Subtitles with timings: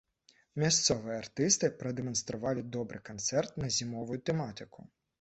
[0.63, 4.93] Мясцовыя артысты прадэманстравалі добры канцэрт на зімовую тэматыку.